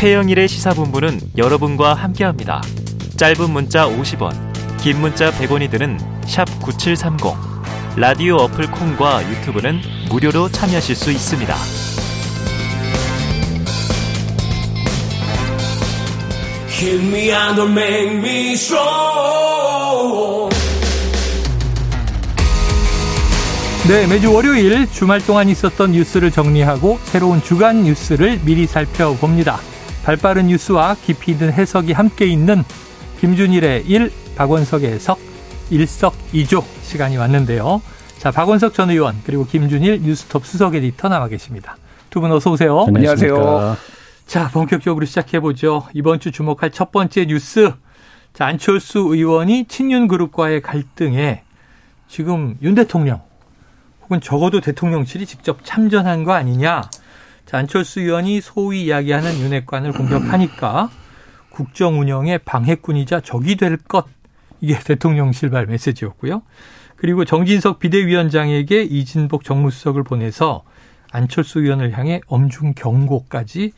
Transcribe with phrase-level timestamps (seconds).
[0.00, 2.62] 최영일의 시사본부는 여러분과 함께합니다.
[3.18, 4.32] 짧은 문자 50원,
[4.78, 5.98] 긴 문자 100원이 드는
[6.62, 7.20] 9730.
[7.96, 9.78] 라디오 어플 콩과 유튜브는
[10.08, 11.54] 무료로 참여하실 수 있습니다.
[23.86, 29.60] 네, 매주 월요일 주말 동안 있었던 뉴스를 정리하고 새로운 주간 뉴스를 미리 살펴봅니다.
[30.10, 32.64] 발빠른 뉴스와 깊이 있는 해석이 함께 있는
[33.20, 35.20] 김준일의 1, 박원석의 석,
[35.70, 37.80] 일석이조 시간이 왔는데요.
[38.18, 41.76] 자, 박원석 전 의원 그리고 김준일 뉴스톱 수석 에디터 나와 계십니다.
[42.10, 42.86] 두 분 어서 오세요.
[42.88, 43.76] 안녕하세요.
[44.26, 45.86] 자, 본격적으로 시작해 보죠.
[45.94, 47.72] 이번 주 주목할 첫 번째 뉴스.
[48.34, 51.44] 자, 안철수 의원이 친윤 그룹과의 갈등에
[52.08, 53.20] 지금 윤 대통령
[54.02, 56.90] 혹은 적어도 대통령실이 직접 참전한 거 아니냐.
[57.50, 60.88] 자, 안철수 의원이 소위 이야기하는 윤핵관을 공격하니까
[61.48, 64.06] 국정 운영의 방해꾼이자 적이 될 것.
[64.60, 66.42] 이게 대통령실 발 메시지였고요.
[66.94, 70.62] 그리고 정진석 비대위원장에게 이진복 정무수석을 보내서
[71.10, 73.72] 안철수 의원을 향해 엄중 경고까지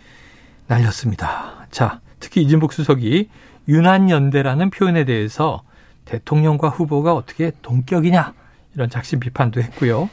[0.66, 1.66] 날렸습니다.
[1.70, 3.30] 자, 특히 이진복 수석이
[3.68, 5.62] 윤한연대라는 표현에 대해서
[6.04, 8.34] 대통령과 후보가 어떻게 동격이냐
[8.74, 10.10] 이런 작심 비판도 했고요.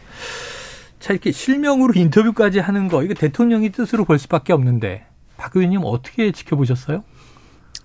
[0.99, 5.05] 자, 이렇게 실명으로 인터뷰까지 하는 거, 이거 대통령이 뜻으로 볼 수밖에 없는데,
[5.37, 7.03] 박 의원님 어떻게 지켜보셨어요?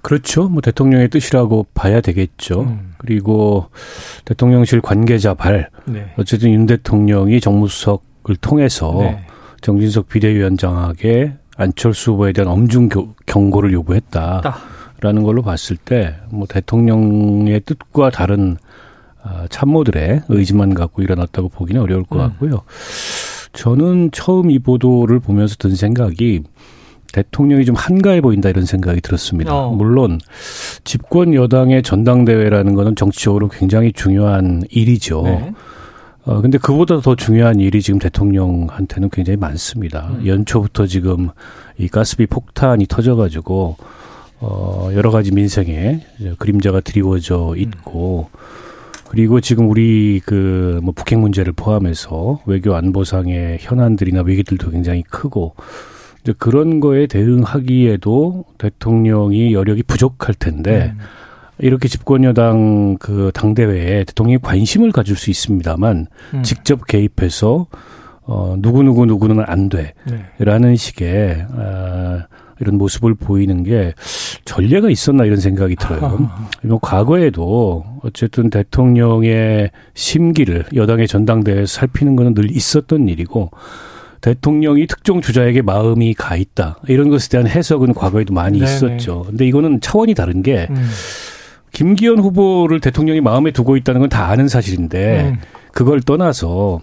[0.03, 0.49] 그렇죠.
[0.49, 2.63] 뭐 대통령의 뜻이라고 봐야 되겠죠.
[2.63, 2.95] 음.
[2.99, 3.71] 그리고
[4.27, 6.13] 대통령실 관계자 발, 네.
[6.19, 9.25] 어쨌든 윤 대통령이 정무수석을 통해서 네.
[9.63, 12.91] 정진석 비대위원장에게 안철수 후보에 대한 엄중
[13.25, 18.64] 경고를 요구했다라는 걸로 봤을 때, 뭐 대통령의 뜻과 다른 아,
[19.49, 22.21] 참모들의 의지만 갖고 일어났다고 보기는 어려울 것 음.
[22.21, 22.63] 같고요.
[23.53, 26.43] 저는 처음 이 보도를 보면서 든 생각이
[27.13, 29.55] 대통령이 좀 한가해 보인다 이런 생각이 들었습니다.
[29.55, 29.71] 어.
[29.71, 30.19] 물론
[30.83, 35.23] 집권 여당의 전당대회라는 거는 정치적으로 굉장히 중요한 일이죠.
[35.23, 35.53] 네.
[36.25, 40.09] 어, 근데 그보다 더 중요한 일이 지금 대통령한테는 굉장히 많습니다.
[40.11, 40.27] 음.
[40.27, 41.29] 연초부터 지금
[41.79, 43.77] 이 가스비 폭탄이 터져가지고,
[44.41, 46.01] 어, 여러 가지 민생에
[46.39, 48.64] 그림자가 드리워져 있고, 음.
[49.15, 55.55] 그리고 지금 우리 그 뭐 북핵 문제를 포함해서 외교 안보상의 현안들이나 위기들도 굉장히 크고
[56.23, 61.01] 이제 그런 거에 대응하기에도 대통령이 여력이 부족할 텐데 음.
[61.59, 66.43] 이렇게 집권 여당 그 당대회에 대통령이 관심을 가질 수 있습니다만 음.
[66.43, 67.67] 직접 개입해서
[68.23, 70.77] 어 누구 누구 누구는 안 돼라는 네.
[70.77, 72.27] 식의 아
[72.61, 73.95] 이런 모습을 보이는 게
[74.45, 76.31] 전례가 있었나 이런 생각이 들어요.
[76.63, 83.51] 뭐 과거에도 어쨌든 대통령의 심기를 여당의 전당대회에서 살피는 거는 늘 있었던 일이고
[84.21, 86.79] 대통령이 특정 주자에게 마음이 가 있다.
[86.89, 88.71] 이런 것에 대한 해석은 과거에도 많이 네네.
[88.71, 89.25] 있었죠.
[89.27, 90.89] 근데 이거는 차원이 다른 게 음.
[91.73, 95.39] 김기현 후보를 대통령이 마음에 두고 있다는 건 다 아는 사실인데 음.
[95.73, 96.81] 그걸 떠나서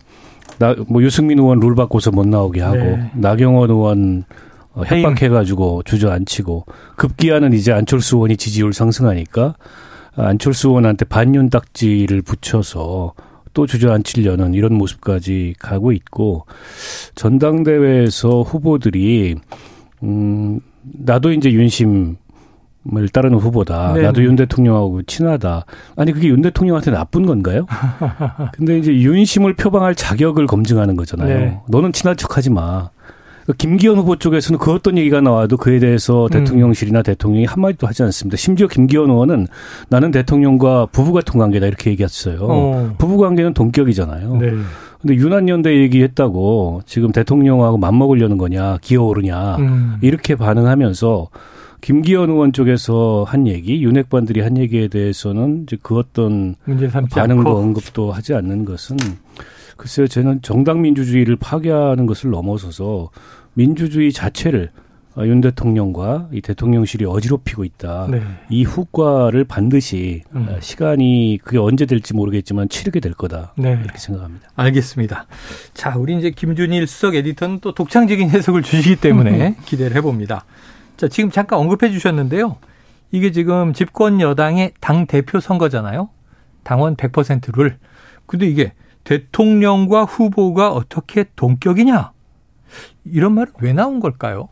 [0.59, 3.09] 나 뭐 유승민 의원 룰 바꿔서 못 나오게 하고 네.
[3.15, 4.25] 나경원 의원
[4.73, 6.65] 어, 협박해가지고 주저앉히고
[6.95, 9.55] 급기야는 이제 안철수 의원이 지지율 상승하니까
[10.15, 13.13] 안철수 의원한테 반윤 딱지를 붙여서
[13.53, 16.45] 또 주저앉히려는 이런 모습까지 가고 있고
[17.15, 19.35] 전당대회에서 후보들이
[20.03, 22.17] 음 나도 이제 윤심
[22.95, 23.93] 을 따르는 후보다.
[23.93, 24.07] 네네.
[24.07, 25.65] 나도 윤 대통령하고 친하다.
[25.97, 27.67] 아니 그게 윤 대통령한테 나쁜 건가요?
[28.57, 31.39] 근데 이제 윤심을 표방할 자격을 검증하는 거잖아요.
[31.39, 31.59] 네.
[31.67, 32.89] 너는 친한 척하지 마.
[33.51, 36.29] 그 김기현 후보 쪽에서는 그 어떤 얘기가 나와도 그에 대해서 음.
[36.29, 38.38] 대통령실이나 대통령이 한마디도 하지 않습니다.
[38.38, 39.47] 심지어 김기현 의원은
[39.89, 42.39] 나는 대통령과 부부 같은 관계다 이렇게 얘기했어요.
[42.41, 42.95] 어.
[42.97, 44.38] 부부 관계는 동격이잖아요.
[44.38, 44.51] 네.
[45.01, 49.97] 근데 유난연대 얘기했다고 지금 대통령하고 맞먹으려는 거냐, 기어오르냐, 음.
[50.01, 51.28] 이렇게 반응하면서
[51.81, 56.56] 김기현 의원 쪽에서 한 얘기, 윤핵관들이 한 얘기에 대해서는 이제 그 어떤
[57.12, 57.57] 반응도 않고.
[57.57, 58.97] 언급도 하지 않는 것은
[59.78, 63.09] 글쎄요, 저는 정당 민주주의를 파괴하는 것을 넘어서서
[63.53, 64.71] 민주주의 자체를
[65.18, 68.07] 윤 대통령과 이 대통령실이 어지럽히고 있다.
[68.09, 68.21] 네.
[68.50, 70.48] 이 후과를 반드시 음.
[70.62, 73.53] 시간이 그게 언제 될지 모르겠지만 치르게 될 거다.
[73.57, 73.77] 네.
[73.83, 74.48] 이렇게 생각합니다.
[74.56, 75.27] 알겠습니다.
[75.74, 80.45] 자, 우리 이제 김준일 수석 에디터는 또 독창적인 해석을 주시기 때문에 기대를 해봅니다.
[80.95, 82.57] 자, 지금 잠깐 언급해 주셨는데요.
[83.12, 86.09] 이게 지금 집권 여당의 당 대표 선거잖아요.
[86.63, 87.77] 당원 100% 룰.
[88.25, 88.71] 근데 이게
[89.03, 92.12] 대통령과 후보가 어떻게 동격이냐?
[93.06, 94.50] 이런 말은 왜 나온 걸까요?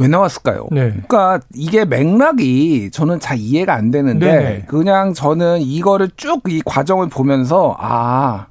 [0.00, 0.68] 왜 나왔을까요?
[0.70, 0.90] 네.
[0.90, 4.64] 그러니까 이게 맥락이 저는 잘 이해가 안 되는데 네네.
[4.68, 8.46] 그냥 저는 이거를 쭉 이 과정을 보면서 아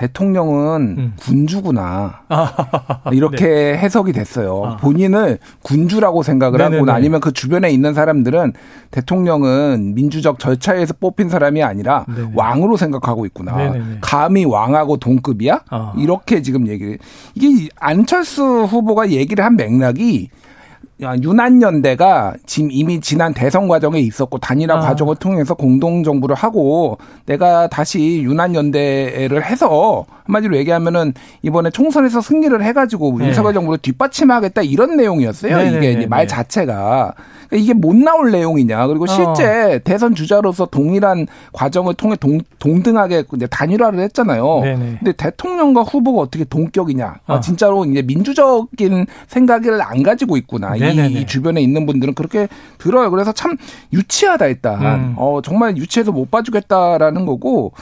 [0.00, 1.12] 대통령은 음.
[1.18, 2.22] 군주구나
[3.12, 3.76] 이렇게 네.
[3.76, 4.62] 해석이 됐어요.
[4.64, 4.76] 아.
[4.78, 6.76] 본인을 군주라고 생각을 네네네.
[6.76, 8.54] 하거나 아니면 그 주변에 있는 사람들은
[8.92, 12.30] 대통령은 민주적 절차에서 뽑힌 사람이 아니라 네네.
[12.34, 13.54] 왕으로 생각하고 있구나.
[13.56, 13.98] 네네네.
[14.00, 15.64] 감히 왕하고 동급이야?
[15.68, 15.92] 아.
[15.98, 16.98] 이렇게 지금 얘기를
[17.34, 20.30] 이게 안철수 후보가 얘기를 한 맥락이
[21.00, 24.80] 유난연대가 지금 이미 지난 대선 과정에 있었고 단일화 아.
[24.80, 33.18] 과정을 통해서 공동 정부를 하고 내가 다시 유난연대를 해서 한마디로 얘기하면은 이번에 총선에서 승리를 해가지고
[33.18, 33.28] 네.
[33.28, 35.56] 윤석열 정부를 뒷받침하겠다 이런 내용이었어요.
[35.56, 35.92] 네네네네.
[35.92, 37.14] 이게 말 자체가 그러니까
[37.52, 38.86] 이게 못 나올 내용이냐.
[38.86, 39.06] 그리고 어.
[39.06, 39.78] 실제 어.
[39.82, 44.60] 대선 주자로서 동일한 과정을 통해 동, 동등하게 단일화를 했잖아요.
[44.62, 44.96] 네네.
[44.98, 47.20] 근데 대통령과 후보가 어떻게 동격이냐.
[47.26, 47.40] 어.
[47.40, 50.76] 진짜로 이제 민주적인 생각을 안 가지고 있구나.
[50.76, 50.80] 이,
[51.20, 52.48] 이, 주변에 있는 분들은 그렇게
[52.78, 53.10] 들어요.
[53.10, 53.56] 그래서 참
[53.92, 54.82] 유치하다 일단.
[54.82, 55.14] 음.
[55.16, 57.72] 어, 정말 유치해서 못 봐주겠다라는 거고.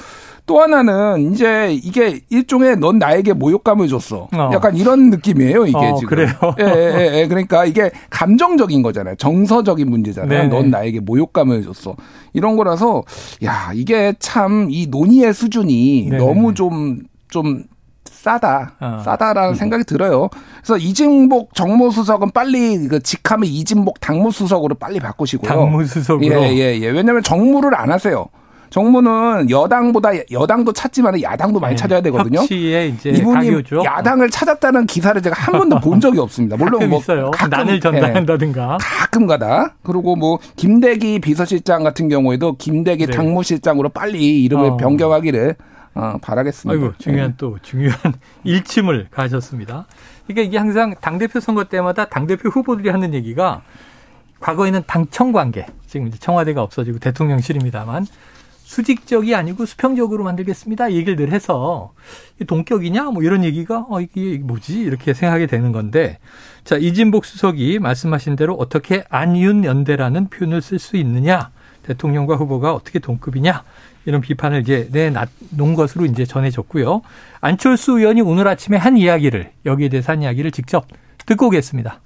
[0.49, 4.27] 또 하나는 이제 이게 일종의 넌 나에게 모욕감을 줬어.
[4.33, 4.51] 어.
[4.53, 6.09] 약간 이런 느낌이에요, 이게 어, 지금.
[6.09, 6.33] 그래요?
[6.59, 7.29] 예, 예, 예.
[7.31, 9.15] 그러니까 이게 감정적인 거잖아요.
[9.17, 10.43] 정서적인 문제잖아요.
[10.43, 10.49] 네네.
[10.49, 11.95] 넌 나에게 모욕감을 줬어.
[12.33, 13.05] 이런 거라서
[13.45, 16.25] 야, 이게 참 이 논의의 수준이 네네.
[16.25, 17.65] 너무 좀 좀
[18.11, 18.75] 싸다.
[18.81, 19.03] 어.
[19.05, 19.55] 싸다라는 음.
[19.55, 20.29] 생각이 들어요.
[20.57, 25.49] 그래서 이진복 정무수석은 빨리 그 직함을 이진복 당무수석으로 빨리 바꾸시고요.
[25.49, 26.35] 당무수석으로.
[26.43, 26.89] 예, 예, 예.
[26.89, 28.27] 왜냐면 정무를 안 하세요.
[28.71, 31.77] 정무는 여당보다 여당도 찾지만 야당도 많이 네.
[31.77, 32.43] 찾아야 되거든요.
[32.43, 33.83] 이분이 가교죠.
[33.85, 36.57] 야당을 찾았다는 기사를 제가 한 번도 본 적이 없습니다.
[36.59, 37.31] 물론 뭐 있어요.
[37.31, 38.85] 가끔 난을 전달한다든가 네.
[38.85, 39.75] 가끔가다.
[39.83, 43.13] 그리고 뭐 김대기 비서실장 같은 경우에도 김대기 네.
[43.13, 44.77] 당무실장으로 빨리 이름을 어.
[44.77, 45.57] 변경하기를
[45.95, 46.81] 어, 바라겠습니다.
[46.81, 47.35] 아이고 중요한 네.
[47.39, 47.99] 또 중요한
[48.45, 49.87] 일침을 가셨습니다.
[50.27, 53.63] 그러니까 이게 항상 당 대표 선거 때마다 당 대표 후보들이 하는 얘기가
[54.41, 58.07] 과거에는 당청 관계 지금 이제 청와대가 없어지고 대통령실입니다만
[58.69, 60.93] 수직적이 아니고 수평적으로 만들겠습니다.
[60.93, 61.95] 얘기를 늘 해서
[62.47, 66.19] 동격이냐 뭐 이런 얘기가 어 이게 뭐지 이렇게 생각이 되는 건데
[66.65, 71.49] 자 이진복 수석이 말씀하신 대로 어떻게 안윤 연대라는 표현을 쓸 수 있느냐
[71.85, 73.65] 대통령과 후보가 어떻게 동급이냐
[74.05, 77.01] 이런 비판을 이제 내놓은 것으로 이제 전해졌고요.
[77.41, 80.85] 안철수 의원이 오늘 아침에 한 이야기를 여기에 대해서 한 이야기를 직접
[81.25, 82.01] 듣고 오겠습니다.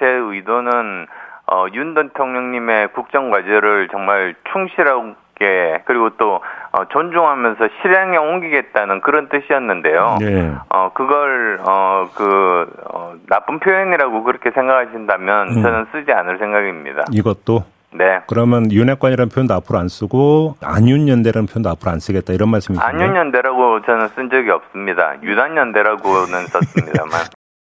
[0.00, 1.06] 제 의도는
[1.46, 6.40] 어, 윤 대통령님의 국정 과제를 정말 충실하게 그리고 또
[6.72, 10.18] 어, 존중하면서 실행에 옮기겠다는 그런 뜻이었는데요.
[10.20, 10.52] 네.
[10.68, 15.62] 어, 그걸 어, 그 어, 나쁜 표현이라고 그렇게 생각하신다면 음.
[15.62, 17.04] 저는 쓰지 않을 생각입니다.
[17.10, 18.20] 이것도 네.
[18.28, 22.86] 그러면 윤핵관이라는 표현도 앞으로 안 쓰고 안윤연대라는 표현도 앞으로 안 쓰겠다 이런 말씀이시죠?
[22.86, 25.20] 안윤연대라고 저는 쓴 적이 없습니다.
[25.22, 27.12] 유난연대라고는 썼습니다만.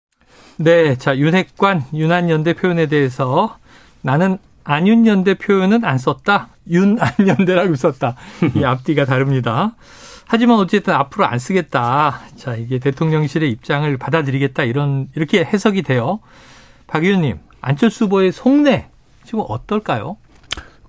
[0.59, 3.55] 네, 자 윤핵관 윤한연대 표현에 대해서
[4.01, 6.49] 나는 안윤연대 표현은 안 썼다.
[6.69, 8.15] 윤안연대라고 썼다.
[8.55, 9.75] 이 앞뒤가 다릅니다.
[10.25, 12.21] 하지만 어쨌든 앞으로 안 쓰겠다.
[12.37, 14.63] 자, 이게 대통령실의 입장을 받아들이겠다.
[14.63, 16.19] 이런, 이렇게 해석이 돼요.
[16.87, 18.87] 박 의원님, 안철수 후보의 속내,
[19.25, 20.15] 지금 어떨까요?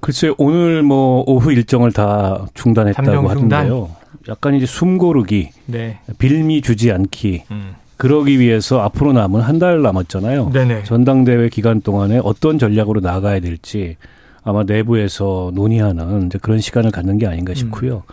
[0.00, 3.91] 글쎄, 오늘 뭐, 오후 일정을 다 중단했다고 하던데요.
[4.29, 5.99] 약간 이제 숨 고르기, 네.
[6.19, 7.75] 빌미 주지 않기, 음.
[8.03, 10.51] 그러기 위해서 앞으로 남은 한 달 남았잖아요.
[10.51, 10.83] 네네.
[10.85, 13.97] 전당대회 기간 동안에 어떤 전략으로 나가야 될지
[14.43, 18.03] 아마 내부에서 논의하는 이제 그런 시간을 갖는 게 아닌가 싶고요.
[18.09, 18.13] 음.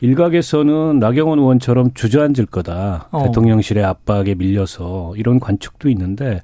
[0.00, 3.08] 일각에서는 나경원 의원처럼 주저앉을 거다.
[3.10, 3.24] 어.
[3.24, 6.40] 대통령실의 압박에 밀려서 이런 관측도 있는데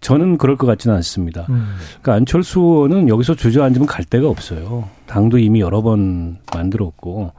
[0.00, 1.46] 저는 그럴 것 같지는 않습니다.
[1.50, 1.76] 음.
[2.00, 4.88] 그러니까 안철수 의원은 여기서 주저앉으면 갈 데가 없어요.
[5.06, 7.30] 당도 이미 여러 번 만들었고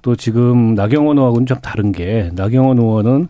[0.00, 3.28] 또 지금 나경원 의원하고는 좀 다른 게 나경원 의원은 어,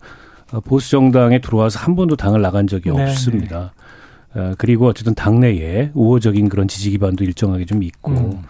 [0.64, 3.02] 보수 정당에 들어와서 한 번도 당을 나간 적이 네.
[3.02, 3.72] 없습니다.
[4.34, 8.12] 어, 그리고 어쨌든 당내에 우호적인 그런 지지 기반도 일정하게 좀 있고.
[8.12, 8.42] 음.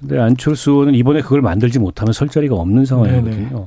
[0.00, 3.66] 근데 안철수 의원은 이번에 그걸 만들지 못하면 설 자리가 없는 상황이거든요.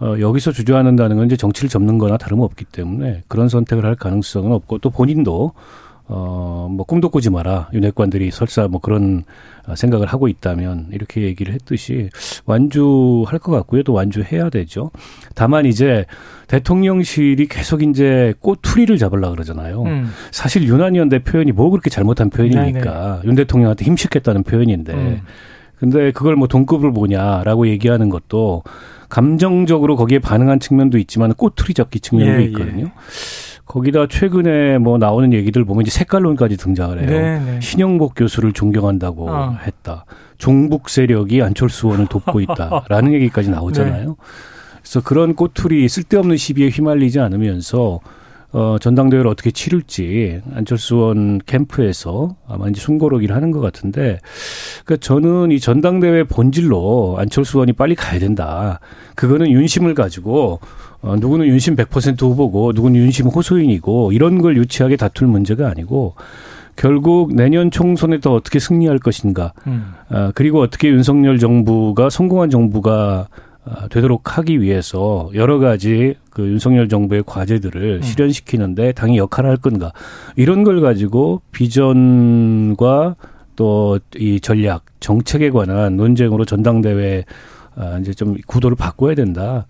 [0.00, 4.78] 어, 여기서 주저앉는다는 건 이제 정치를 접는 거나 다름없기 때문에 그런 선택을 할 가능성은 없고
[4.78, 5.52] 또 본인도
[6.12, 7.68] 어, 뭐 꿈도 꾸지 마라.
[7.72, 9.22] 윤핵관들이 설사 뭐 그런
[9.72, 12.10] 생각을 하고 있다면 이렇게 얘기를 했듯이
[12.46, 13.84] 완주할 것 같고요.
[13.84, 14.90] 또 완주해야 되죠.
[15.36, 16.06] 다만 이제
[16.48, 19.84] 대통령실이 계속 이제 꼬투리를 잡으려 그러잖아요.
[19.84, 20.10] 음.
[20.32, 22.80] 사실 윤한위원대 표현이 뭐 그렇게 잘못한 표현입니까?
[22.80, 23.28] 네 네.
[23.28, 24.92] 윤 대통령한테 힘실겠다는 표현인데.
[24.92, 25.20] 음.
[25.78, 28.64] 근데 그걸 뭐 동급을 보냐라고 얘기하는 것도
[29.08, 32.84] 감정적으로 거기에 반응한 측면도 있지만 꼬투리 잡기 측면도 예, 있거든요.
[32.86, 32.92] 예.
[33.70, 37.06] 거기다 최근에 뭐 나오는 얘기들 보면 이제 색깔론까지 등장을 해요.
[37.06, 37.38] 네네.
[37.38, 37.60] 네.
[37.60, 39.56] 신영복 교수를 존경한다고 어.
[39.64, 40.06] 했다.
[40.38, 44.08] 종북 세력이 안철수 의원을 돕고 있다라는 얘기까지 나오잖아요.
[44.08, 44.14] 네.
[44.80, 48.00] 그래서 그런 꼬투리 쓸데없는 시비에 휘말리지 않으면서
[48.52, 54.18] 어, 전당대회를 어떻게 치를지 안철수 의원 캠프에서 아마 이제 숨고르기를 하는 것 같은데,
[54.84, 58.80] 그러니까 저는 이 전당대회 본질로 안철수 의원이 빨리 가야 된다.
[59.14, 60.58] 그거는 윤심을 가지고
[61.02, 66.14] 어, 누구는 윤심 100% 후보고 누구는 윤심 호소인이고 이런 걸 유치하게 다툴 문제가 아니고
[66.76, 69.52] 결국 내년 총선에 더 어떻게 승리할 것인가.
[69.66, 69.92] 음.
[70.08, 73.28] 아, 그리고 어떻게 윤석열 정부가 성공한 정부가
[73.64, 78.02] 아, 되도록 하기 위해서 여러 가지 그 윤석열 정부의 과제들을 음.
[78.02, 79.92] 실현시키는데 당이 역할을 할 건가.
[80.36, 83.16] 이런 걸 가지고 비전과
[83.56, 87.24] 또 이 전략, 정책에 관한 논쟁으로 전당대회
[87.76, 89.66] 아, 이제 좀 구도를 바꿔야 된다.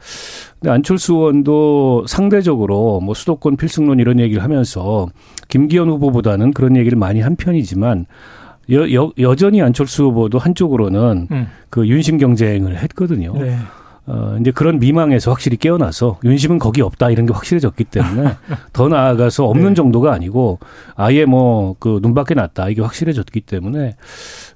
[0.59, 5.09] 근데 안철수 의원도 상대적으로 뭐 수도권 필승론 이런 얘기를 하면서
[5.49, 8.07] 김기현 후보보다는 그런 얘기를 많이 한 편이지만
[8.73, 11.47] 여, 여, 여전히 안철수 후보도 한쪽으로는 음.
[11.71, 13.35] 그 윤심 경쟁을 했거든요.
[13.35, 13.57] 네.
[14.07, 18.30] 어, 이제 그런 미망에서 확실히 깨어나서 윤심은 거기 없다 이런 게 확실해졌기 때문에
[18.73, 19.75] 더 나아가서 없는 네.
[19.75, 20.59] 정도가 아니고
[20.97, 23.97] 아예 뭐 그 눈밖에 났다 이게 확실해졌기 때문에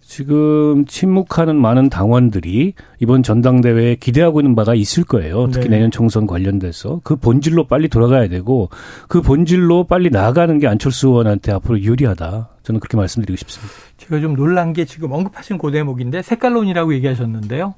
[0.06, 5.48] 지금 침묵하는 많은 당원들이 이번 전당대회에 기대하고 있는 바가 있을 거예요.
[5.50, 5.76] 특히 네.
[5.76, 8.68] 내년 총선 관련돼서 그 본질로 빨리 돌아가야 되고
[9.08, 12.50] 그 본질로 빨리 나아가는 게 안철수 의원한테 앞으로 유리하다.
[12.62, 13.74] 저는 그렇게 말씀드리고 싶습니다.
[13.96, 17.74] 제가 좀 놀란 게 지금 언급하신 고 대목인데 색깔론이라고 얘기하셨는데요.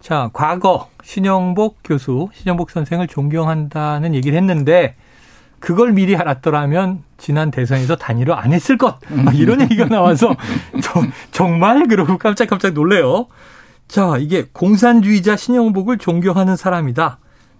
[0.00, 4.94] 자, 과거 신영복 교수, 신영복 선생을 존경한다는 얘기를 했는데
[5.62, 8.98] 그걸 미리 알았더라면 지난 대선에서 단일화 안 했을 것.
[9.32, 10.34] 이런 얘기가 나와서
[10.82, 13.28] 저, 정말 그러고 깜짝깜짝 놀래요.
[13.86, 17.18] 자, 이게 공산주의자 신영복을 존경하는 사람이다.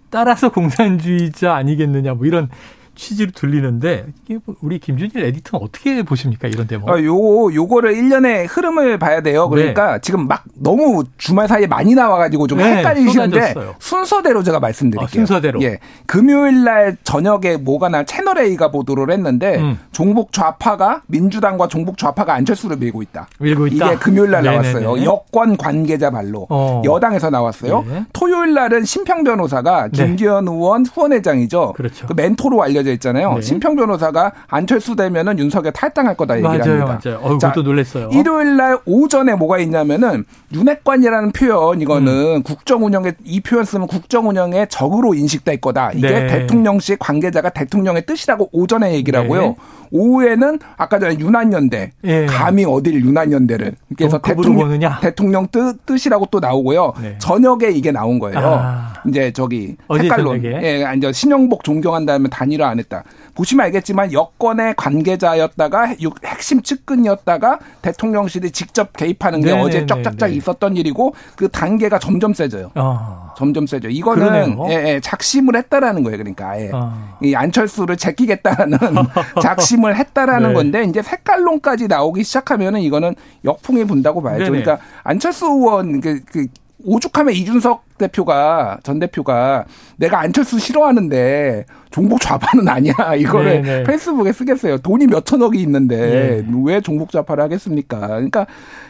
[0.09, 2.49] 따라서 공산주의자 아니겠느냐 뭐 이런
[2.95, 4.05] 취지로 들리는데
[4.45, 6.89] 뭐 우리 김준일 에디터는 어떻게 보십니까 이런 대목?
[6.89, 9.49] 아, 요 요거를 1년의 흐름을 봐야 돼요.
[9.49, 9.99] 그러니까 네.
[10.01, 13.75] 지금 막 너무 주말 사이에 많이 나와가지고 좀 네, 헷갈리시는데 쏟아졌어요.
[13.79, 15.05] 순서대로 제가 말씀드릴게요.
[15.05, 15.61] 아, 순서대로.
[15.63, 19.79] 예, 금요일 날 저녁에 뭐가 나 채널 A가 보도를 했는데 음.
[19.91, 23.27] 종북 좌파가 민주당과 종북 좌파가 안철수를 밀고 있다.
[23.39, 23.85] 밀고 있다.
[23.87, 25.03] 이게 금요일 날 나왔어요.
[25.03, 26.81] 여권 관계자 말로 어.
[26.85, 27.85] 여당에서 나왔어요.
[27.87, 28.05] 네.
[28.13, 30.05] 토요일 날은 심평 변호사가 네.
[30.05, 31.73] 김기현 의원 후원회장이죠.
[31.75, 32.07] 그렇죠.
[32.07, 33.35] 그 멘토로 알려 알려져 있잖아요.
[33.35, 33.41] 네.
[33.41, 36.99] 심평 변호사가 안철수 되면은 윤석열 탈당할 거다 얘기를 맞아요, 합니다.
[37.03, 37.19] 맞아요.
[37.23, 38.09] 어, 그것도 놀랐어요.
[38.11, 42.43] 일요일 날 오전에 뭐가 있냐면은 윤핵관이라는 표현 이거는 음.
[42.43, 45.91] 국정 운영에 이 표현 쓰면 국정 운영의 적으로 인식될 거다.
[45.93, 46.27] 이게 네.
[46.27, 49.23] 대통령실 관계자가 대통령의 뜻이라고 오전에 얘기를 네.
[49.23, 49.55] 하고요.
[49.93, 52.25] 오후에는 아까 전에 유난연대 예.
[52.25, 56.93] 감히 어딜 유난연대를 그래서 대통령 대통령 뜻 뜻이라고 또 나오고요.
[56.99, 57.15] 네.
[57.19, 58.39] 저녁에 이게 나온 거예요.
[58.39, 58.93] 아.
[59.07, 63.03] 이제 저기 색깔론 예, 이제 신영복 존경한다면 단일화 안 했다.
[63.35, 69.65] 보시면 알겠지만 여권의 관계자였다가 핵심 측근이었다가 대통령실이 직접 개입하는 게 네네네네.
[69.65, 72.71] 어제 쫙쫙쫙 있었던 일이고 그 단계가 점점 세져요.
[72.75, 73.33] 어.
[73.37, 73.89] 점점 세져.
[73.89, 76.17] 이거는 예, 예, 작심을 했다라는 거예요.
[76.17, 77.17] 그러니까 아예 어.
[77.21, 78.77] 이 안철수를 제끼겠다라는
[79.41, 80.53] 작심을 했다라는 네.
[80.53, 83.15] 건데 이제 색깔론까지 나오기 시작하면은 이거는
[83.45, 84.45] 역풍이 분다고 봐야죠.
[84.45, 84.63] 네네.
[84.63, 86.47] 그러니까 안철수 의원 그, 그
[86.83, 89.65] 오죽하면 이준석 대표가 전 대표가
[89.97, 93.61] 내가 안철수 싫어하는데 종북 좌파는 아니야 이거를 네네.
[93.61, 93.83] 네.
[93.83, 94.77] 페이스북에 쓰겠어요.
[94.79, 96.53] 돈이 몇 천억이 있는데 네.
[96.65, 97.99] 왜 종북 좌파를 하겠습니까?
[97.99, 98.45] 그러니까,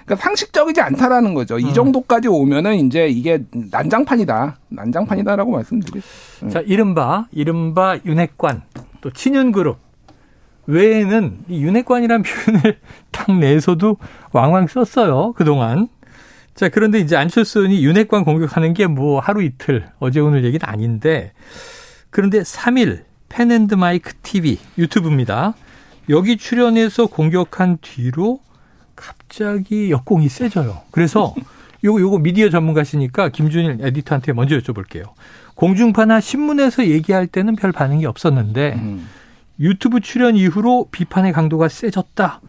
[0.06, 1.60] 그러니까 상식적이지 않다라는 거죠.
[1.60, 1.74] 이 음.
[1.74, 6.60] 정도까지 오면은 이제 이게 난장판이다, 난장판이다라고 말씀드리겠습니다.
[6.60, 8.64] 자, 이른바 이른바 윤핵관
[9.02, 9.78] 또 친윤 그룹
[10.66, 12.78] 외에는 이 윤핵관이라는 표현을
[13.12, 13.98] 딱 내서도
[14.32, 15.90] 왕왕 썼어요 그동안.
[16.56, 21.34] 자, 그런데 이제 안철수 의원이 윤핵관 공격하는 게 뭐 하루 이틀, 어제 오늘 얘기는 아닌데,
[22.10, 25.56] 그런데 3일 펜앤드마이크 TV 유튜브입니다.
[26.10, 28.40] 여기 출연해서 공격한 뒤로
[28.96, 30.82] 갑자기 역공이 세져요.
[30.92, 31.34] 그래서
[31.84, 35.06] 요거 요거 미디어 전문가시니까 김준일 에디터한테 먼저 여쭤볼게요.
[35.56, 39.08] 공중파나 신문에서 얘기할 때는 별 반응이 없었는데 음.
[39.60, 42.42] 유튜브 출연 이후로 비판의 강도가 세졌다.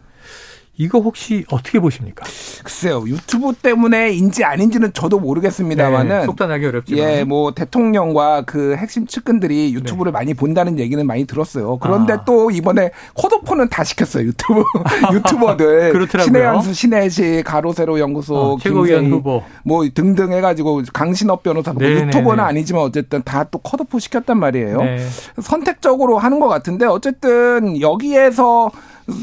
[0.77, 2.25] 이거 혹시 어떻게 보십니까?
[2.63, 3.03] 글쎄요.
[3.07, 10.11] 유튜브 때문에인지 아닌지는 저도 모르겠습니다만은 네, 속단하기 어렵지만 예, 뭐 대통령과 그 핵심 측근들이 유튜브를
[10.11, 10.19] 네.
[10.19, 11.77] 많이 본다는 얘기는 많이 들었어요.
[11.79, 12.23] 그런데 아.
[12.25, 14.25] 또 이번에 코드폰은 다 시켰어요.
[14.25, 14.63] 유튜브
[15.13, 16.25] 유튜버들 그렇더라고요.
[16.25, 22.43] 신혜연수, 신혜시, 가로세로 연구소, 어, 최고위원 후보 뭐 등등 해 가지고 강신업 변호사 뭐 유튜버는
[22.43, 24.81] 아니지만 어쨌든 다 또 컷오프 시켰단 말이에요.
[24.81, 24.97] 네.
[25.41, 28.71] 선택적으로 하는 것 같은데 어쨌든 여기에서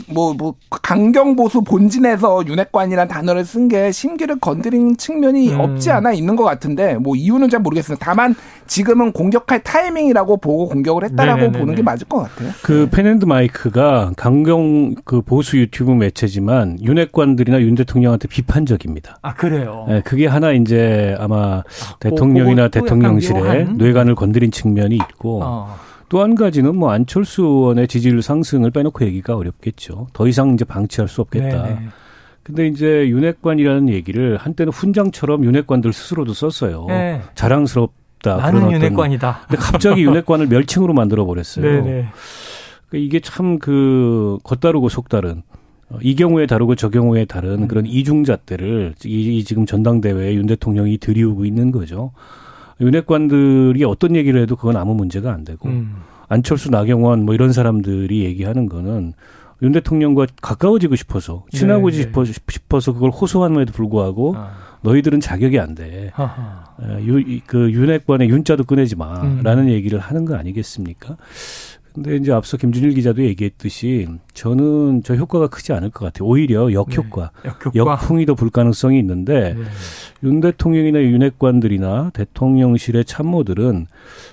[0.09, 5.61] 뭐, 뭐, 강경보수 본진에서 윤핵관이라는 단어를 쓴 게 심기를 건드린 측면이 음.
[5.61, 8.05] 없지 않아 있는 것 같은데, 뭐, 이유는 잘 모르겠습니다.
[8.05, 8.35] 다만,
[8.67, 11.59] 지금은 공격할 타이밍이라고 보고 공격을 했다라고 네네네네.
[11.59, 12.51] 보는 게 맞을 것 같아요.
[12.63, 19.19] 그 펜앤드 마이크가 강경 그 보수 유튜브 매체지만 윤핵관들이나 윤 대통령한테 비판적입니다.
[19.21, 19.85] 아, 그래요?
[19.89, 21.65] 네, 그게 하나 이제 아마 아,
[22.01, 25.77] 대통령이나 대통령실에 뇌관을 건드린 측면이 있고, 어.
[26.13, 30.09] 또 한 가지는 뭐 안철수 의원의 지지율 상승을 빼놓고 얘기가 어렵겠죠.
[30.13, 31.63] 더 이상 이제 방치할 수 없겠다.
[31.63, 31.79] 네네.
[32.43, 36.85] 근데 이제 윤핵관이라는 얘기를 한때는 훈장처럼 윤핵관들 스스로도 썼어요.
[36.89, 37.23] 네.
[37.35, 38.37] 자랑스럽다.
[38.37, 39.47] 나는 윤핵관이다.
[39.49, 41.65] 근데 갑자기 윤핵관을 멸칭으로 만들어 버렸어요.
[41.83, 42.13] 그러니까
[42.93, 45.43] 이게 참 그 겉다르고 속다른
[45.89, 47.69] 어, 이 경우에 다르고 저 경우에 다른 음.
[47.69, 52.13] 그런 이중잣대를 이, 이 지금 전당대회에 윤 대통령이 들이우고 있는 거죠.
[52.83, 55.97] 윤핵관들이 어떤 얘기를 해도 그건 아무 문제가 안 되고 음.
[56.29, 59.15] 안철수 나경원 뭐 이런 사람들이 얘기하는 거는
[59.63, 62.33] 윤 대통령과 가까워지고 싶어서 친하고 네, 싶어, 네.
[62.49, 64.51] 싶어서 그걸 호소함에도 불구하고 아.
[64.83, 66.11] 너희들은 자격이 안 돼.
[67.07, 69.69] 유, 그 윤핵관의 윤자도 꺼내지 마라는 음.
[69.69, 71.17] 얘기를 하는 거 아니겠습니까?
[71.95, 76.27] 근데 이제 앞서 김준일 기자도 얘기했듯이 저는 저 효과가 크지 않을 것 같아요.
[76.29, 77.73] 오히려 역효과, 네, 역효과.
[77.75, 79.63] 역풍이 더 불 가능성이 있는데 네.
[80.25, 83.87] 윤 대통령이나 윤핵관들이나 대통령실의 참모들은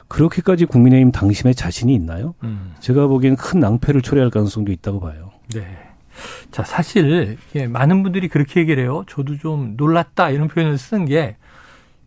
[0.07, 2.33] 그렇게까지 국민의힘 당심에 자신이 있나요?
[2.43, 2.73] 음.
[2.79, 5.31] 제가 보기엔 큰 낭패를 초래할 가능성도 있다고 봐요.
[5.53, 5.65] 네.
[6.51, 7.37] 자, 사실
[7.69, 9.03] 많은 분들이 그렇게 얘기를 해요.
[9.07, 11.37] 저도 좀 놀랐다 이런 표현을 쓰는 게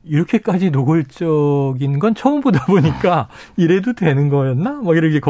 [0.04, 4.73] 이렇게까지 노골적인 건 처음 보다 보니까 이래도 되는 거였나?
[4.82, 5.21] 뭐 이렇게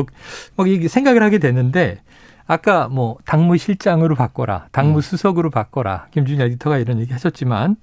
[0.56, 2.00] 막 이게 생각을 하게 되는데
[2.46, 6.06] 아까 뭐 당무 실장으로 바꿔라, 당무 수석으로 바꿔라.
[6.10, 7.76] 김준일 에디터가 이런 얘기 하셨지만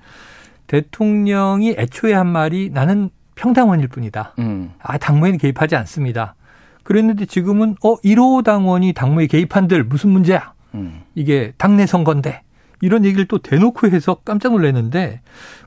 [0.68, 4.34] 대통령이 애초에 한 말이 나는 평당원일 뿐이다.
[4.40, 4.74] 음.
[4.82, 6.36] 아, 당무에는 개입하지 않습니다.
[6.84, 10.54] 그랬는데 지금은 어 1호 당원이 당무에 개입한들 무슨 문제야?
[10.74, 11.02] 음.
[11.16, 12.42] 이게 당내 선거인데
[12.82, 15.22] 이런 얘기를 또 대놓고 해서 깜짝 놀랐는데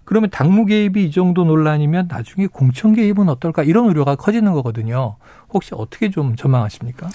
[0.05, 5.17] 그러면 당무 개입이 이 정도 논란이면 나중에 공천 개입은 어떨까 이런 우려가 커지는 거거든요.
[5.53, 7.09] 혹시 어떻게 좀 전망하십니까?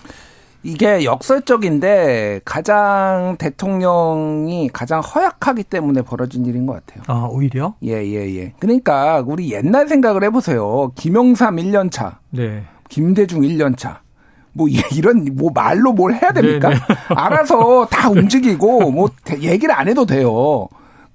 [0.63, 7.03] 이게 역설적인데 가장 대통령이 가장 허약하기 때문에 벌어진 일인 것 같아요.
[7.07, 7.75] 아, 오히려?
[7.83, 8.53] 예, 예, 예.
[8.59, 10.91] 그러니까 우리 옛날 생각을 해보세요.
[10.95, 12.19] 김영삼 1년 차.
[12.31, 12.63] 네.
[12.89, 14.01] 김대중 1년 차.
[14.57, 16.69] 뭐 이런 뭐 말로 뭘 해야 됩니까?
[16.69, 16.79] 네네.
[16.79, 16.95] 네.
[17.15, 19.09] 알아서 다 움직이고 뭐
[19.41, 20.67] 얘기를 안 해도 돼요.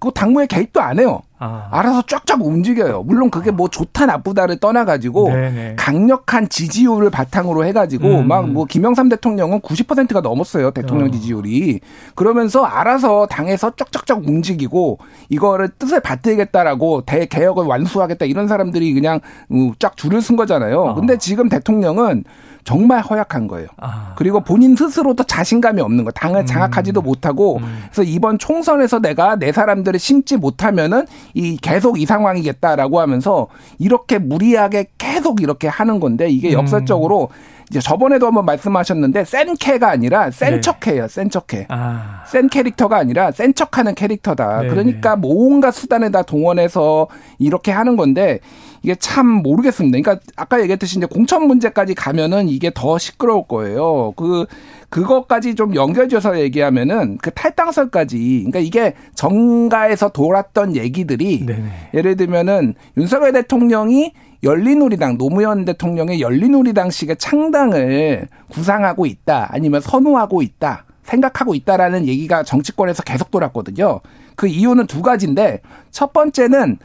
[0.03, 1.23] 그 당무에 개입도 안 해요.
[1.39, 1.69] 아.
[1.71, 3.05] 알아서 쫙쫙 움직여요.
[3.05, 5.75] 물론 그게 뭐 좋다 나쁘다를 떠나가지고 네네.
[5.77, 8.27] 강력한 지지율을 바탕으로 해가지고 음.
[8.27, 10.73] 막뭐 김영삼 대통령은 90%가 넘었어요.
[10.73, 11.11] 대통령 어.
[11.13, 11.81] 지지율이.
[12.17, 19.21] 그러면서 알아서 당에서 쫙쫙쫙 움직이고 이거를 뜻을 받들겠다라고 대개혁을 완수하겠다 이런 사람들이 그냥
[19.53, 20.81] 음, 쫙 줄을 쓴 거잖아요.
[20.81, 20.95] 어.
[20.95, 22.25] 근데 지금 대통령은
[22.65, 23.69] 정말 허약한 거예요.
[23.79, 24.15] 아.
[24.17, 26.11] 그리고 본인 스스로도 자신감이 없는 거.
[26.13, 26.47] 당을 음.
[26.47, 27.05] 장악하지도 음.
[27.05, 27.85] 못하고 음.
[27.93, 33.49] 그래서 이번 총선에서 내가 내 사람들을 심지 못하면은 이 계속 이 상황이겠다라고 하면서
[33.79, 36.55] 이렇게 무리하게 계속 이렇게 하는 건데 이게 음.
[36.55, 37.31] 역설적으로
[37.73, 40.61] 이제 저번에도 한번 말씀하셨는데 센 캐가 아니라 센 네.
[40.61, 41.09] 척해요.
[41.09, 41.67] 센 척해.
[41.71, 42.23] 아.
[42.27, 44.61] 센 캐릭터가 아니라 센 척하는 캐릭터다.
[44.61, 44.69] 네.
[44.69, 47.09] 그러니까 뭐 온갖 수단에 다 동원해서
[47.39, 48.41] 이렇게 하는 건데
[48.83, 49.99] 이게 참 모르겠습니다.
[49.99, 54.13] 그러니까 아까 얘기했듯이 이제 공천 문제까지 가면은 이게 더 시끄러울 거예요.
[54.17, 54.45] 그
[54.91, 58.19] 그것까지 좀 연결져서 얘기하면은 그 탈당설까지
[58.51, 61.71] 그러니까 이게 정가에서 돌았던 얘기들이 네네.
[61.95, 71.55] 예를 들면은 윤석열 대통령이 열린우리당 노무현 대통령의 열린우리당식의 창당을 구상하고 있다 아니면 선호하고 있다 생각하고
[71.55, 74.01] 있다라는 얘기가 정치권에서 계속 돌았거든요.
[74.37, 76.79] 그 이유는 두 가지인데 첫 번째는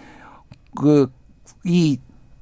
[0.76, 1.12] 그
[1.64, 2.00] 이,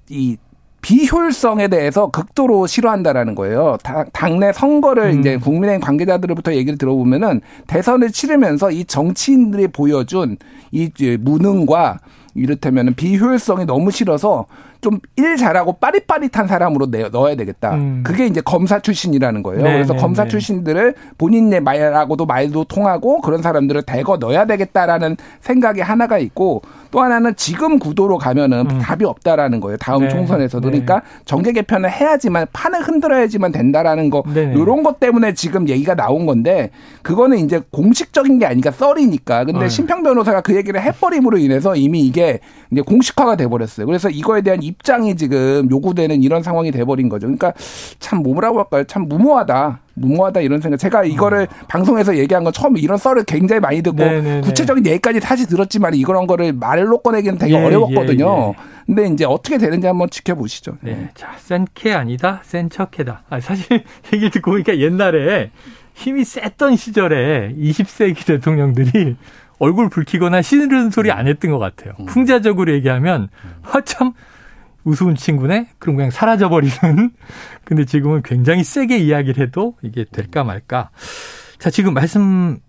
[0.09, 0.37] 이
[0.81, 3.77] 비효율성에 대해서 극도로 싫어한다라는 거예요.
[4.13, 5.19] 당내 선거를 음.
[5.19, 10.37] 이제 국민의힘 관계자들로부터 얘기를 들어보면은 대선을 치르면서 이 정치인들이 보여준
[10.71, 11.99] 이 무능과
[12.35, 14.45] 이를테면 비효율성이 너무 싫어서
[14.85, 17.75] 좀 일 잘하고 빠릿빠릿한 사람으로 내, 넣어야 되겠다.
[17.75, 18.03] 음.
[18.05, 19.63] 그게 이제 검사 출신이라는 거예요.
[19.63, 20.29] 네, 그래서 네, 검사 네.
[20.29, 27.35] 출신들을 본인의 말하고도 말도 통하고 그런 사람들을 대거 넣어야 되겠다라는 생각이 하나가 있고 또 하나는
[27.35, 28.79] 지금 구도로 가면은 음.
[28.79, 29.77] 답이 없다라는 거예요.
[29.77, 30.09] 다음 네.
[30.09, 30.69] 총선에서도.
[30.69, 30.79] 네.
[30.79, 34.23] 그러니까 정계 개편을 해야지만 판을 흔들어야지만 된다라는 거.
[34.33, 34.53] 네.
[34.55, 36.69] 이런 것 때문에 지금 얘기가 나온 건데
[37.01, 39.45] 그거는 이제 공식적인 게 아니까 썰이니까.
[39.45, 39.67] 근데 어.
[39.69, 42.39] 심평 변호사가 그 얘기를 해버림으로 인해서 이미 이게
[42.75, 43.85] 이제 공식화가 돼 버렸어요.
[43.85, 47.25] 그래서 이거에 대한 입장이 지금 요구되는 이런 상황이 돼 버린 거죠.
[47.25, 47.53] 그러니까
[47.99, 48.83] 참 뭐라고 할까요?
[48.83, 49.79] 참 무모하다.
[49.93, 50.75] 무모하다 이런 생각.
[50.75, 51.65] 제가 이거를 어.
[51.69, 54.41] 방송에서 얘기한 건 처음에 이런 썰을 굉장히 많이 듣고 네네네.
[54.41, 58.25] 구체적인 얘기까지 다시 들었지만 이런 거를 말로 꺼내기는 되게 예, 어려웠거든요.
[58.25, 58.53] 예, 예.
[58.85, 60.73] 근데 이제 어떻게 되는지 한번 지켜보시죠.
[60.81, 60.95] 네.
[60.95, 61.09] 네.
[61.13, 63.23] 자, 센캐 아니다, 센 척해다.
[63.29, 65.51] 아, 사실 얘기 듣고 보니까 옛날에
[65.93, 69.15] 힘이 셌던 시절에 20세기 대통령들이
[69.59, 71.93] 얼굴 붉히거나 싫은 소리 안 했던 것 같아요.
[71.99, 72.05] 음.
[72.05, 73.29] 풍자적으로 얘기하면,
[73.61, 74.13] 화참 음.
[74.83, 75.69] 우스운 친구네?
[75.79, 77.11] 그럼 그냥 사라져버리는.
[77.65, 80.91] 근데 지금은 굉장히 세게 이야기를 해도 이게 될까 말까.
[81.57, 82.59] 자, 지금 말씀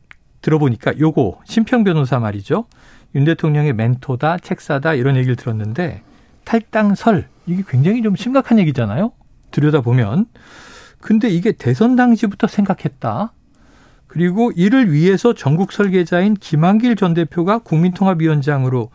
[0.41, 2.67] 들어보니까 요거, 심평 변호사 말이죠.
[3.15, 6.03] 윤 대통령의 멘토다, 책사다, 이런 얘기를 들었는데,
[6.45, 9.13] 탈당설, 이게 굉장히 좀 심각한 얘기잖아요?
[9.51, 10.27] 들여다보면.
[11.01, 13.33] 근데 이게 대선 당시부터 생각했다.
[14.17, 18.89] 그리고 이를 위해서 전국 설계자인 김한길 전 대표가 국민통합위원장으로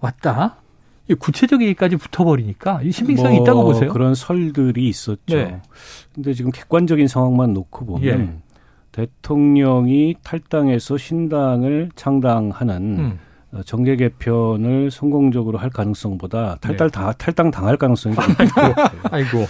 [0.00, 0.56] 왔다.
[1.18, 3.92] 구체적 얘기까지 붙어버리니까 이 신빙성이 뭐 있다고 보세요.
[3.92, 5.36] 그런 설들이 있었죠.
[5.36, 5.60] 네.
[6.14, 8.32] 근데 지금 객관적인 상황만 놓고 보면 예.
[8.92, 13.18] 대통령이 탈당해서 신당을 창당하는 음.
[13.52, 17.12] 어, 정계 개편을 성공적으로 할 가능성보다 탈당 네.
[17.18, 19.46] 탈당 당할 가능성이 아이고, 아이고.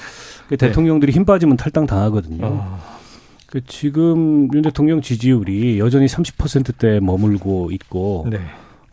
[0.48, 2.44] 그 대통령들이 힘 빠지면 탈당 당하거든요.
[2.44, 2.95] 어.
[3.56, 8.38] 그 지금 윤 대통령 지지율이 여전히 30%대 머물고 있고 네.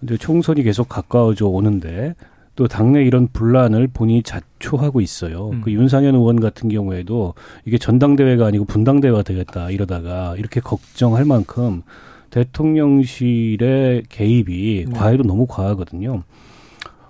[0.02, 2.16] 이제 총선이 계속 가까워져 오는데
[2.56, 5.50] 또 당내 이런 분란을 본인이 자초하고 있어요.
[5.50, 5.62] 음.
[5.66, 7.34] 그 윤상현 의원 같은 경우에도
[7.66, 11.82] 이게 전당대회가 아니고 분당대회가 되겠다 이러다가 이렇게 걱정할 만큼
[12.30, 14.98] 대통령실의 개입이 네.
[14.98, 16.24] 과해도 너무 과하거든요.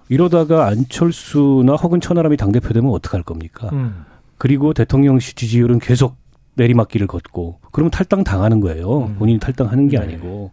[0.10, 3.70] 이러다가 안철수나 혹은 천하람이 당대표 되면 어떡할 겁니까?
[3.74, 4.06] 음.
[4.40, 6.23] 그리고 대통령 지지율은 계속
[6.56, 9.06] 내리막길을 걷고 그러면 탈당 당하는 거예요.
[9.06, 9.16] 음.
[9.16, 10.04] 본인이 탈당하는 게 네.
[10.04, 10.52] 아니고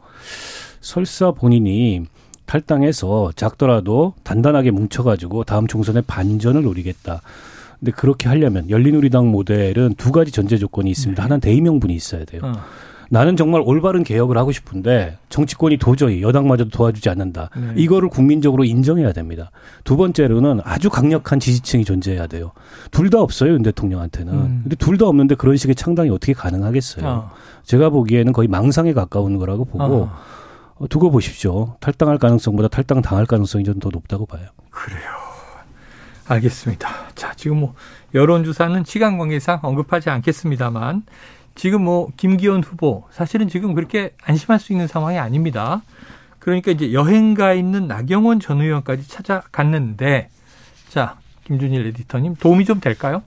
[0.80, 2.04] 설사 본인이
[2.46, 7.20] 탈당해서 작더라도 단단하게 뭉쳐가지고 다음 총선에 반전을 노리겠다.
[7.78, 11.20] 근데 그렇게 하려면 열린우리당 모델은 두 가지 전제 조건이 있습니다.
[11.20, 11.22] 네.
[11.22, 12.42] 하나는 대의명분이 있어야 돼요.
[12.44, 12.52] 어.
[13.12, 17.50] 나는 정말 올바른 개혁을 하고 싶은데 정치권이 도저히 여당마저도 도와주지 않는다.
[17.56, 17.72] 네.
[17.74, 19.50] 이거를 국민적으로 인정해야 됩니다.
[19.82, 22.52] 두 번째로는 아주 강력한 지지층이 존재해야 돼요.
[22.92, 24.32] 둘 다 없어요, 윤 대통령한테는.
[24.32, 24.60] 음.
[24.62, 27.04] 근데 둘 다 없는데 그런 식의 창당이 어떻게 가능하겠어요?
[27.04, 27.30] 어.
[27.64, 30.08] 제가 보기에는 거의 망상에 가까운 거라고 보고
[30.78, 30.86] 어.
[30.88, 31.74] 두고 보십시오.
[31.80, 34.46] 탈당할 가능성보다 탈당 당할 가능성이 좀 더 높다고 봐요.
[34.70, 35.00] 그래요.
[36.28, 36.88] 알겠습니다.
[37.16, 37.74] 자, 지금 뭐
[38.14, 41.02] 여론조사는 시간 관계상 언급하지 않겠습니다만
[41.54, 45.82] 지금 뭐 김기현 후보 사실은 지금 그렇게 안심할 수 있는 상황이 아닙니다.
[46.38, 50.30] 그러니까 이제 여행가 있는 나경원 전 의원까지 찾아갔는데
[50.88, 53.22] 자 김준일 에디터님 도움이 좀 될까요?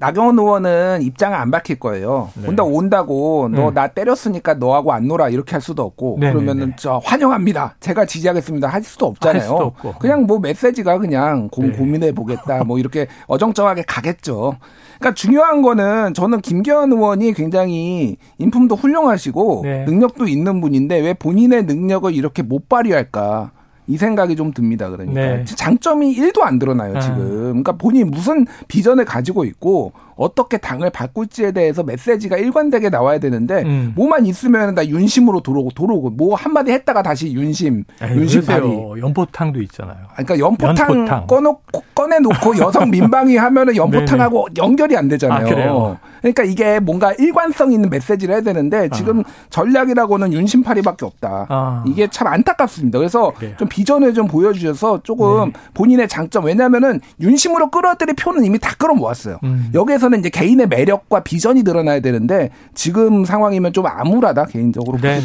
[0.00, 2.30] 나경원 의원은 입장을 안 밝힐 거예요.
[2.34, 2.48] 네.
[2.48, 3.94] 온다 온다고 너나 네.
[3.94, 6.76] 때렸으니까 너하고 안 놀아 이렇게 할 수도 없고 네, 네 그러면은 네.
[6.78, 7.76] 저 환영합니다.
[7.80, 8.66] 제가 지지하겠습니다.
[8.66, 9.40] 할 수도 없잖아요.
[9.40, 11.78] 할 수도 그냥 뭐 메시지가 그냥 고, 네.
[11.78, 14.56] 민해 보겠다 뭐 이렇게 어정쩡하게 가겠죠.
[14.98, 22.14] 그러니까 중요한 거는 저는 김기현 의원이 굉장히 인품도 훌륭하시고 능력도 있는 분인데 왜 본인의 능력을
[22.14, 23.52] 이렇게 못 발휘할까?
[23.90, 24.88] 이 생각이 좀 듭니다.
[24.88, 25.44] 그러니까 네.
[25.44, 27.00] 장점이 1도 안 드러나요, 아.
[27.00, 27.18] 지금.
[27.48, 33.92] 그러니까 본인이 무슨 비전을 가지고 있고 어떻게 당을 바꿀지에 대해서 메시지가 일관되게 나와야 되는데 음.
[33.96, 38.66] 뭐만 있으면 다 윤심으로 들어오고 들어오고 뭐 한마디 했다가 다시 윤심 에이, 윤심 발이
[39.00, 39.96] 연포탕도 있잖아요.
[40.12, 41.26] 그러니까 연포탕, 연포탕.
[41.26, 45.98] 꺼놓고 꺼내놓고 여성 민방위 하면은 연포탕하고 연결이 안 되잖아요.
[46.02, 49.24] 아, 그러니까 이게 뭔가 일관성 있는 메시지를 해야 되는데 지금 아.
[49.48, 51.46] 전략이라고는 윤심파리밖에 없다.
[51.48, 51.84] 아.
[51.86, 52.98] 이게 참 안타깝습니다.
[52.98, 53.54] 그래서 그래요.
[53.56, 55.60] 좀 비 전을 좀 보여주셔서 조금 네.
[55.74, 59.38] 본인의 장점 왜냐하면은 윤심으로 끌어들일 표는 이미 다 끌어모았어요.
[59.44, 59.70] 음.
[59.72, 65.20] 여기에서 여기서는 이제 개인의 매력과 비전이 드러나야 되는데 지금 상황이면 좀 암울하다 개인적으로 네.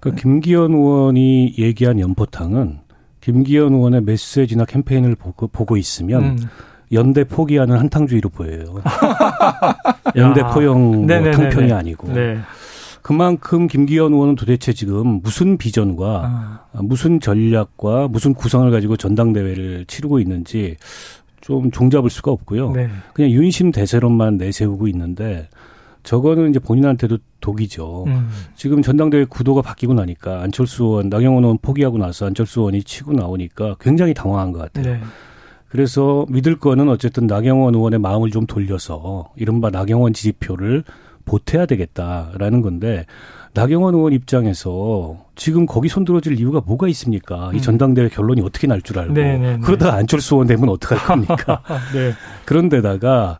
[0.00, 2.78] 그 김기현 의원이 얘기한 연포탕은
[3.20, 6.38] 김기현 의원의 메시지나 캠페인을 보고, 보고 있으면 음.
[6.92, 8.64] 연대 포기하는 한탕주의로 보여요.
[10.16, 12.12] 연대 포용 뭐 탕평이 아니고.
[12.12, 12.38] 네.
[13.02, 16.22] 그만큼 김기현 의원은 도대체 지금 무슨 비전과
[16.72, 16.82] 아.
[16.82, 20.76] 무슨 전략과 무슨 구성을 가지고 전당대회를 치르고 있는지
[21.40, 22.72] 좀 종잡을 수가 없고요.
[22.72, 22.88] 네.
[23.14, 25.48] 그냥 윤심 대세론만 내세우고 있는데
[26.02, 28.04] 저거는 이제 본인한테도 독이죠.
[28.06, 28.28] 음.
[28.54, 33.76] 지금 전당대회 구도가 바뀌고 나니까 안철수 의원, 나경원 의원 포기하고 나서 안철수 의원이 치고 나오니까
[33.80, 34.94] 굉장히 당황한 것 같아요.
[34.94, 35.00] 네.
[35.68, 40.84] 그래서 믿을 거는 어쨌든 나경원 의원의 마음을 좀 돌려서 이른바 나경원 지지표를
[41.28, 43.04] 보태야 되겠다라는 건데
[43.54, 47.50] 나경원 의원 입장에서 지금 거기 손들어질 이유가 뭐가 있습니까?
[47.52, 47.60] 이 음.
[47.60, 49.58] 전당대회 결론이 어떻게 날 줄 알고 네네네.
[49.60, 51.62] 그러다가 안철수 의원 되면 어떡할 겁니까?
[51.94, 52.12] 네.
[52.44, 53.38] 그런데다가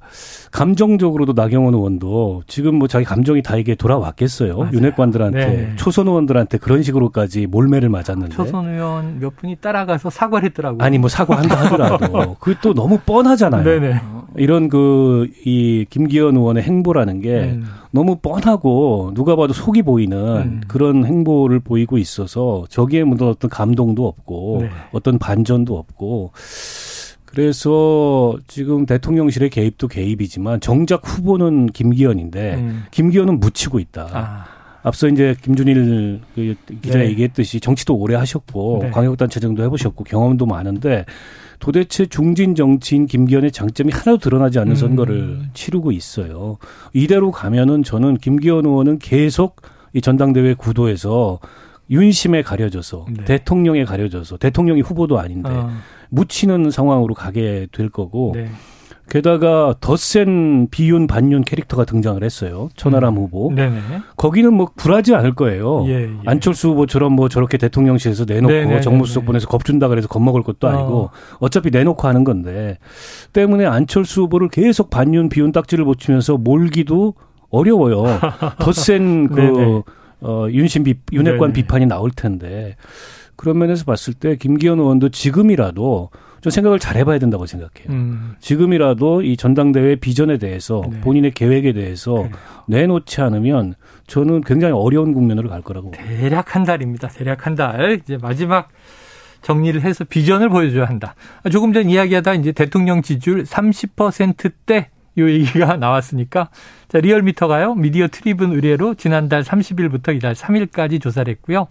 [0.50, 4.58] 감정적으로도 나경원 의원도 지금 뭐 자기 감정이 다 이게 돌아왔겠어요.
[4.58, 4.70] 맞아요.
[4.72, 5.72] 윤핵관들한테 네.
[5.76, 10.82] 초선 의원들한테 그런 식으로까지 몰매를 맞았는데 초선 의원 몇 분이 따라가서 사과를 했더라고요.
[10.82, 13.64] 아니 뭐 사과한다 하더라도 그게 또 너무 뻔하잖아요.
[13.64, 14.00] 네네.
[14.36, 17.64] 이런 그 이 김기현 의원의 행보라는 게 음.
[17.90, 20.60] 너무 뻔하고 누가 봐도 속이 보이는 음.
[20.68, 24.70] 그런 행보를 보이고 있어서 저기에 묻은 어떤 감동도 없고 네.
[24.92, 26.32] 어떤 반전도 없고
[27.30, 32.84] 그래서 지금 대통령실의 개입도 개입이지만 정작 후보는 김기현인데 음.
[32.90, 34.08] 김기현은 묻히고 있다.
[34.12, 34.44] 아.
[34.82, 37.10] 앞서 이제 김준일 그 기자 네.
[37.10, 38.90] 얘기했듯이 정치도 오래 하셨고 네.
[38.90, 41.04] 광역단체장도 해보셨고 경험도 많은데
[41.58, 44.76] 도대체 중진 정치인 김기현의 장점이 하나도 드러나지 않는 음.
[44.76, 46.56] 선거를 치르고 있어요.
[46.94, 49.60] 이대로 가면은 저는 김기현 의원은 계속
[49.92, 51.40] 이 전당대회 구도에서
[51.90, 53.24] 윤심에 가려져서 네.
[53.24, 55.70] 대통령에 가려져서 대통령이 후보도 아닌데 어.
[56.10, 58.48] 묻히는 상황으로 가게 될 거고 네.
[59.10, 62.68] 게다가 더 센 비윤 반윤 캐릭터가 등장을 했어요.
[62.76, 63.22] 천하람 음.
[63.22, 63.50] 후보.
[63.54, 63.78] 네네.
[64.18, 65.84] 거기는 뭐 불하지 않을 거예요.
[65.88, 66.10] 예, 예.
[66.26, 71.10] 안철수 후보처럼 뭐 저렇게 대통령실에서 내놓고 네네, 정무수석 보내서 겁준다 그래서 겁먹을 것도 아니고 어.
[71.38, 72.76] 어차피 내놓고 하는 건데
[73.32, 77.14] 때문에 안철수 후보를 계속 반윤 비윤 딱지를 붙이면서 몰기도
[77.48, 78.04] 어려워요.
[78.60, 79.82] 더 센 그
[80.20, 81.62] 어, 윤심 비, 윤핵관 네네.
[81.62, 82.76] 비판이 나올 텐데
[83.38, 87.88] 그런 면에서 봤을 때 김기현 의원도 지금이라도 좀 생각을 잘 해봐야 된다고 생각해요.
[87.88, 88.34] 음.
[88.40, 91.00] 지금이라도 이 전당대회 비전에 대해서 네.
[91.00, 92.30] 본인의 계획에 대해서 네.
[92.66, 93.74] 내놓지 않으면
[94.08, 95.92] 저는 굉장히 어려운 국면으로 갈 거라고.
[95.92, 97.08] 대략 한 달입니다.
[97.08, 98.00] 대략 한 달.
[98.02, 98.70] 이제 마지막
[99.42, 101.14] 정리를 해서 비전을 보여줘야 한다.
[101.52, 106.48] 조금 전 이야기하다 이제 대통령 지지율 30%대 요 얘기가 나왔으니까
[106.88, 111.68] 자 리얼미터가요 미디어 트리븐 의뢰로 지난달 30일부터 이달 3일까지 조사를 했고요.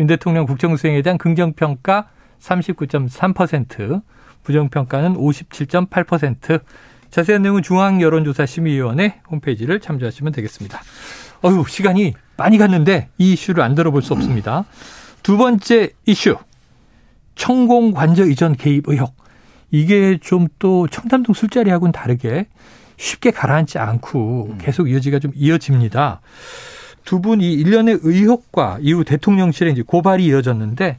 [0.00, 2.08] 윤 대통령 국정수행에 대한 긍정평가
[2.40, 4.02] 39.3%,
[4.42, 6.62] 부정평가는 57.8%.
[7.10, 10.80] 자세한 내용은 중앙여론조사심의위원회 홈페이지를 참조하시면 되겠습니다.
[11.42, 14.64] 어휴, 시간이 많이 갔는데 이 이슈를 안 들어볼 수 없습니다.
[15.22, 16.36] 두 번째 이슈.
[17.34, 19.14] 청공 관저 이전 개입 의혹.
[19.70, 22.46] 이게 좀 또 청담동 술자리하고는 다르게
[22.96, 26.20] 쉽게 가라앉지 않고 계속 이어지가 좀 이어집니다.
[27.04, 30.98] 두 분 이 일련의 의혹과 이후 대통령실에 이제 고발이 이어졌는데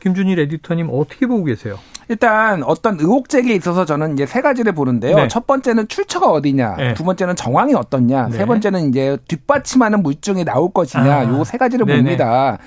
[0.00, 1.78] 김준일 에디터님 어떻게 보고 계세요?
[2.10, 5.16] 일단 어떤 의혹 제기에 있어서 저는 이제 세 가지를 보는데요.
[5.16, 5.28] 네.
[5.28, 6.94] 첫 번째는 출처가 어디냐, 네.
[6.94, 8.36] 두 번째는 정황이 어떻냐, 네.
[8.38, 11.28] 세 번째는 이제 뒷받침하는 물증이 나올 것이냐, 아.
[11.28, 11.98] 요세 가지를 네네.
[12.02, 12.58] 봅니다.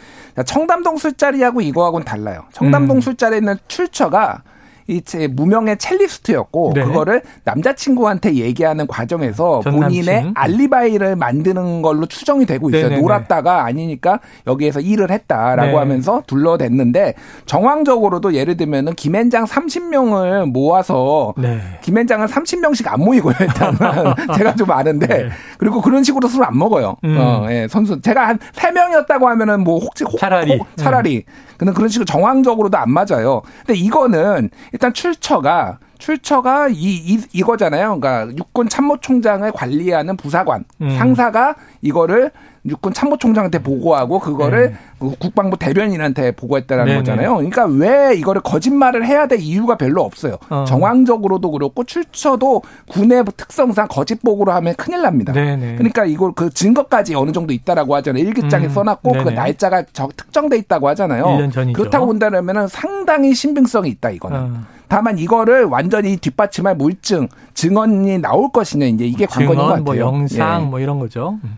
[0.46, 2.44] 청담동 술자리하고 이거하고는 달라요.
[2.54, 3.02] 청담동 음.
[3.02, 4.44] 술자리는 출처가
[4.92, 6.84] 이제 무명의 첼리스트였고 네.
[6.84, 12.84] 그거를 남자친구한테 얘기하는 과정에서 본인의 알리바이를 만드는 걸로 추정이 되고 있어요.
[12.84, 13.02] 네네네.
[13.02, 15.78] 놀았다가 아니니까 여기에서 일을 했다라고 네.
[15.78, 17.14] 하면서 둘러댔는데
[17.46, 21.60] 정황적으로도 예를 들면은 김앤장 30명을 모아서 네.
[21.82, 23.36] 김앤장은 30명씩 안 모이고요.
[23.40, 23.78] 일단은
[24.38, 25.30] 제가 좀 아는데 네.
[25.58, 26.96] 그리고 그런 식으로 술 안 먹어요.
[27.04, 27.16] 음.
[27.20, 31.52] 어, 예, 선수 제가 한 3명이었다고 하면은 뭐 혹시 차라리 혹, 차라리 음.
[31.58, 33.44] 근데 그런 식으로 정황적으로도 안 맞아요.
[33.64, 34.50] 근데 이거는
[34.82, 38.00] 일단 출처가 출처가 이, 이 이거잖아요.
[38.00, 40.98] 그러니까 육군 참모총장을 관리하는 부사관 음.
[40.98, 42.32] 상사가 이거를
[42.66, 44.78] 육군 참모총장한테 보고하고 그거를 네.
[45.00, 47.00] 그 국방부 대변인한테 보고했다라는 네네.
[47.00, 47.36] 거잖아요.
[47.36, 50.38] 그러니까 왜 이거를 거짓말을 해야 될 이유가 별로 없어요.
[50.50, 50.64] 어.
[50.68, 55.34] 정황적으로도 그렇고 출처도 군의 특성상 거짓 보고로 하면 큰일 납니다.
[55.34, 55.76] 네네.
[55.76, 58.24] 그러니까 이걸 그 증거까지 어느 정도 있다라고 하잖아요.
[58.24, 58.70] 일기장에 음.
[58.70, 59.84] 써놨고 그 날짜가
[60.16, 61.50] 특정돼 있다고 하잖아요.
[61.74, 64.40] 그렇다고 본다면은 상당히 신빙성이 있다 이거는.
[64.40, 64.81] 어.
[64.92, 69.84] 다만 이거를 완전히 뒷받침할 물증, 증언이 나올 것이냐 이제 이게 관건인 것뭐 같아요.
[69.86, 70.66] 뭐 영상 예.
[70.66, 71.40] 뭐 이런 거죠.
[71.46, 71.58] 음.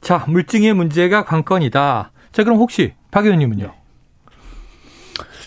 [0.00, 2.12] 자, 물증의 문제가 관건이다.
[2.30, 3.72] 자, 그럼 혹시 박 의원님은요?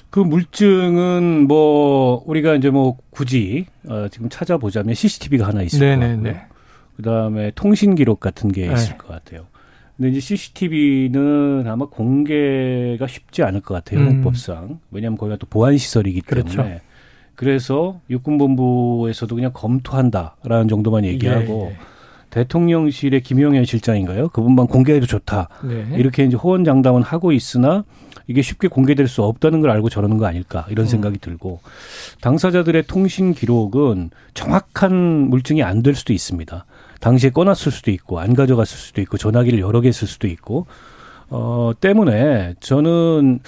[0.09, 6.33] 그 물증은 뭐 우리가 이제 뭐 굳이 어 지금 찾아보자면 CCTV가 하나 있을 네네네.
[6.33, 6.53] 같고요.
[6.97, 8.73] 그다음에 통신 기록 같은 게 네.
[8.73, 9.45] 있을 것 같아요.
[9.97, 13.99] 근데 이제 CCTV는 아마 공개가 쉽지 않을 것 같아요.
[14.01, 14.07] 음.
[14.07, 14.79] 헌법상.
[14.91, 16.49] 왜냐하면 거기가 또 보안 시설이기 때문에.
[16.55, 16.79] 그렇죠.
[17.35, 21.77] 그래서 육군본부에서도 그냥 검토한다라는 정도만 얘기하고 예, 예.
[22.29, 24.29] 대통령실의 김용현 실장인가요?
[24.29, 25.49] 그분만 공개해도 좋다.
[25.63, 25.85] 네.
[25.97, 27.83] 이렇게 이제 호언장담은 하고 있으나
[28.27, 30.87] 이게 쉽게 공개될 수 없다는 걸 알고 저러는 거 아닐까 이런 음.
[30.87, 31.19] 생각이 음.
[31.21, 31.59] 들고
[32.21, 34.93] 당사자들의 통신 기록은 정확한
[35.29, 36.65] 물증이 안 될 수도 있습니다.
[37.03, 40.67] 당시에 꺼놨을 수도 있고 안 가져갔을 수도 있고 전화기를 여러 개 쓸 수도 있고
[41.29, 43.39] 어, 때문에 저는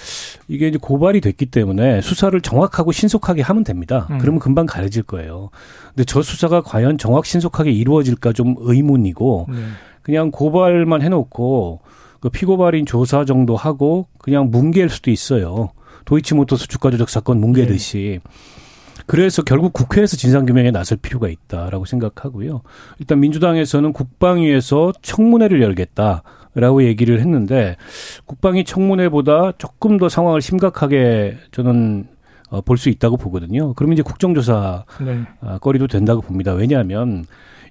[0.48, 4.08] 이게 이제 고발이 됐기 때문에 수사를 정확하고 신속하게 하면 됩니다.
[4.10, 4.18] 음.
[4.18, 5.48] 그러면 금방 가려질 거예요.
[5.94, 9.56] 근데 저 수사가 과연 정확 신속하게 이루어질까 좀 의문이고 네.
[10.02, 11.80] 그냥 고발만 해놓고
[12.20, 15.70] 그 피고발인 조사 정도 하고 그냥 뭉갤 수도 있어요.
[16.04, 18.20] 도이치모터스 주가 조작 사건 뭉개듯이.
[18.22, 18.30] 네.
[19.06, 22.62] 그래서 결국 국회에서 진상규명에 나설 필요가 있다라고 생각하고요.
[22.98, 26.22] 일단 민주당에서는 국방위에서 청문회를 열겠다.
[26.58, 27.76] 라고 얘기를 했는데
[28.24, 32.06] 국방위 청문회보다 조금 더 상황을 심각하게 저는
[32.48, 33.74] 어, 볼수 있다고 보거든요.
[33.74, 35.20] 그러면 이제 국정조사 네.
[35.42, 36.52] 어, 거리도 된다고 봅니다.
[36.54, 37.26] 왜냐하면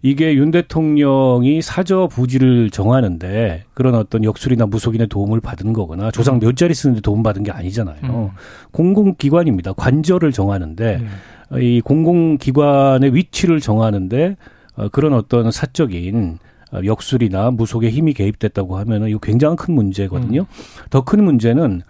[0.05, 6.55] 이게 윤 대통령이 사저 부지를 정하는데 그런 어떤 역술이나 무속인의 도움을 받은 거거나 조상 몇
[6.55, 7.97] 자리 쓰는데 도움 받은 게 아니잖아요.
[8.03, 8.29] 음.
[8.71, 9.73] 공공기관입니다.
[9.73, 11.01] 관저를 정하는데
[11.49, 11.59] 네.
[11.59, 14.37] 이 공공기관의 위치를 정하는데
[14.75, 16.37] 어, 그런 어떤 사적인
[16.71, 20.41] 어, 역술이나 무속의 힘이 개입됐다고 하면은 이거 굉장한 큰 문제거든요.
[20.41, 20.89] 음.
[20.91, 21.81] 더큰 문제는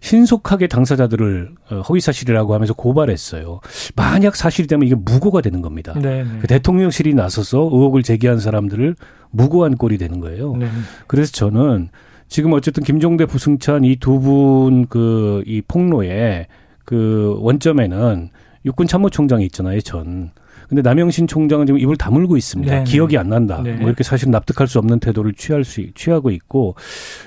[0.00, 3.60] 신속하게 당사자들을 어, 허위 사실이라고 하면서 고발했어요.
[3.96, 5.92] 만약 사실이 되면 이게 무고가 되는 겁니다.
[5.94, 6.30] 네, 네.
[6.40, 8.96] 그 대통령실이 나서서 의혹을 제기한 사람들을
[9.30, 10.56] 무고한 꼴이 되는 거예요.
[10.56, 10.68] 네.
[11.06, 11.90] 그래서 저는
[12.28, 16.46] 지금 어쨌든 김종대 부승찬 이 두 분 그 이 폭로의
[16.84, 18.30] 그 원점에는
[18.64, 20.30] 육군 참모총장이 있잖아요, 전.
[20.70, 22.72] 근데 남영신 총장은 지금 입을 다물고 있습니다.
[22.72, 22.84] 네네.
[22.84, 23.60] 기억이 안 난다.
[23.62, 23.72] 네.
[23.72, 26.76] 뭐 이렇게 사실 납득할 수 없는 태도를 취할 수 취하고 있고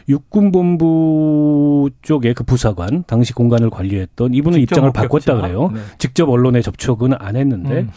[0.08, 5.72] 육군본부 쪽에 그 부사관 당시 공간을 관리했던 이분은 입장을 바꿨다 그래요.
[5.74, 5.82] 네.
[5.98, 7.90] 직접 언론에 접촉은 안 했는데 음.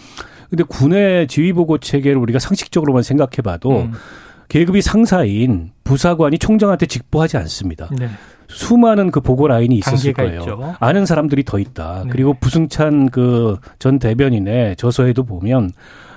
[0.51, 3.93] 근데 군의 지휘보고 체계를 우리가 상식적으로만 생각해 봐도 음.
[4.49, 7.89] 계급이 상사인 부사관이 총장한테 직보하지 않습니다.
[7.99, 8.09] 네.
[8.49, 10.41] 수많은 그 보고 라인이 있었을 거예요.
[10.41, 10.75] 있죠.
[10.79, 12.03] 아는 사람들이 더 있다.
[12.05, 12.11] 네.
[12.11, 15.73] 그리고 부승찬 그 전 대변인의 저서에도 보면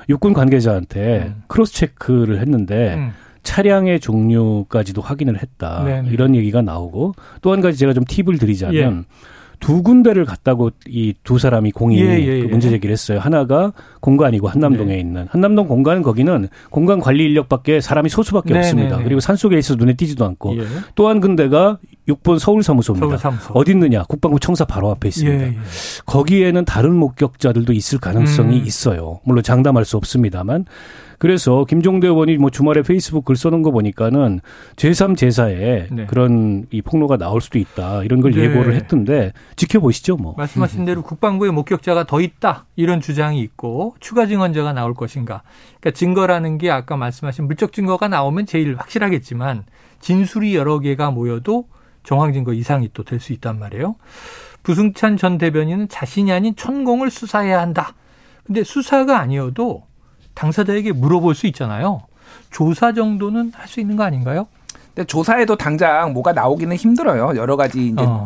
[0.09, 1.43] 육군 관계자한테 음.
[1.47, 3.11] cross check를 했는데 음.
[3.43, 5.83] 차량의 종류까지도 확인을 했다.
[5.83, 6.01] 네네.
[6.03, 6.09] 네.
[6.11, 9.15] 이런 얘기가 나오고 또 한 가지 제가 좀 팁을 드리자면 예.
[9.59, 12.49] 두 군데를 갔다고 이 두 사람이 공히 예, 예, 그 예.
[12.49, 13.19] 문제 제기를 했어요.
[13.19, 14.99] 하나가 공관이고 한남동에 네.
[14.99, 18.89] 있는 한남동 공관은 거기는 공관 관리 인력밖에 사람이 소수밖에 네, 없습니다.
[18.91, 19.03] 네, 네.
[19.03, 20.65] 그리고 산속에 있어 눈에 띄지도 않고 예.
[20.95, 23.17] 또한 군데가 6번 서울사무소입니다.
[23.17, 23.53] 서울사무소.
[23.53, 24.03] 어디 있느냐?
[24.03, 25.43] 국방부 청사 바로 앞에 있습니다.
[25.43, 25.55] 예, 예.
[26.05, 28.65] 거기에는 다른 목격자들도 있을 가능성이 음.
[28.65, 29.19] 있어요.
[29.23, 30.65] 물론 장담할 수 없습니다만
[31.19, 34.39] 그래서 김종대 의원이 뭐 주말에 페이스북 글 써놓은 거 보니까는
[34.77, 36.05] 제3 제사에 네.
[36.07, 38.45] 그런 이 폭로가 나올 수도 있다 이런 걸 네.
[38.45, 40.33] 예고를 했던데 지켜보시죠 뭐.
[40.37, 45.43] 말씀하신 대로 국방부에 목격자가 더 있다 이런 주장이 있고 추가 증언자가 나올 것인가.
[45.79, 49.65] 그러니까 증거라는 게 아까 말씀하신 물적 증거가 나오면 제일 확실하겠지만
[49.99, 51.65] 진술이 여러 개가 모여도
[52.03, 53.95] 정황 증거 이상이 또 될 수 있단 말이에요.
[54.63, 57.93] 부승찬 전 대변인은 자신이 아닌 천공을 수사해야 한다.
[58.45, 59.83] 근데 수사가 아니어도
[60.35, 62.01] 당사자에게 물어볼 수 있잖아요.
[62.51, 64.47] 조사 정도는 할 수 있는 거 아닌가요?
[64.95, 67.33] 근데 조사에도 당장 뭐가 나오기는 힘들어요.
[67.35, 68.25] 여러 가지 이제 어.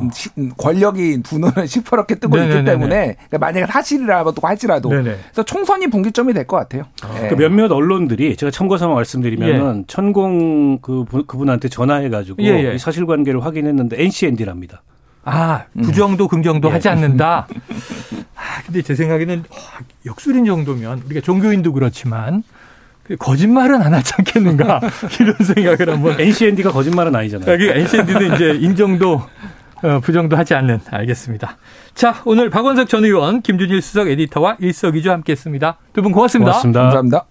[0.57, 2.59] 권력이 두 눈을 시퍼렇게 뜨고 네네네네.
[2.59, 5.03] 있기 때문에 그러니까 만약에 사실이라고 할지라도 네네.
[5.25, 6.83] 그래서 총선이 분기점이 될 것 같아요.
[7.05, 7.13] 어.
[7.19, 7.27] 네.
[7.27, 9.83] 그 몇몇 언론들이 제가 참고 삼아 말씀드리면은 예.
[9.87, 12.77] 천공 그 그분한테 전화해 가지고 예, 예.
[12.77, 14.81] 사실관계를 확인했는데 NCND랍니다.
[15.25, 16.73] 아 부정도 긍정도 예.
[16.73, 17.47] 하지 않는다.
[18.57, 19.43] 아, 근데 제 생각에는
[20.05, 22.43] 역술인 정도면 우리가 종교인도 그렇지만
[23.03, 24.79] 그 거짓말은 안 하지 않겠는가
[25.19, 26.19] 이런 생각을 한번.
[26.19, 27.57] NCND가 거짓말은 아니잖아요.
[27.57, 29.21] 그 NCND는 이제 인정도
[29.81, 30.79] 어, 부정도 하지 않는.
[30.89, 31.57] 알겠습니다.
[31.93, 35.77] 자, 오늘 박원석 전 의원, 김준일 수석 에디터와 일석이조 함께했습니다.
[35.93, 36.51] 두 분 고맙습니다.
[36.51, 36.81] 고맙습니다.
[36.81, 37.21] 감사합니다.